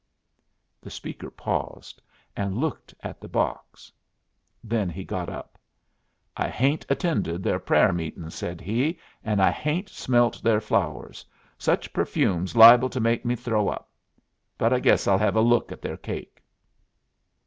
The 0.81 0.89
speaker 0.89 1.29
paused, 1.29 2.01
and 2.35 2.57
looked 2.57 2.95
at 3.03 3.21
the 3.21 3.27
box. 3.27 3.91
Then 4.63 4.89
he 4.89 5.03
got 5.03 5.29
up. 5.29 5.59
"I 6.35 6.49
hain't 6.49 6.87
attended 6.89 7.43
their 7.43 7.59
prayer 7.59 7.93
meetin's," 7.93 8.33
said 8.33 8.61
he, 8.61 8.97
"and 9.23 9.39
I 9.39 9.51
hain't 9.51 9.89
smelt 9.89 10.41
their 10.41 10.59
flowers. 10.59 11.23
Such 11.59 11.93
perfume's 11.93 12.55
liable 12.55 12.89
to 12.89 12.99
make 12.99 13.25
me 13.25 13.35
throw 13.35 13.67
up. 13.67 13.89
But 14.57 14.73
I 14.73 14.79
guess 14.79 15.07
I'll 15.07 15.19
hev 15.19 15.35
a 15.35 15.39
look 15.41 15.71
at 15.71 15.83
their 15.83 15.97
cake." 15.97 16.41